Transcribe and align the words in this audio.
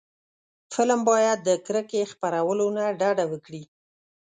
فلم 0.73 0.99
باید 1.09 1.37
د 1.47 1.49
کرکې 1.65 2.09
خپرولو 2.11 2.65
نه 2.77 2.85
ډډه 2.99 3.25
وکړي 3.31 3.63